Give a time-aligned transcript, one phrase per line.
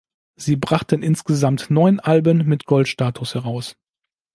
[0.35, 3.75] Sie brachten insgesamt neun Alben mit Gold-Status heraus.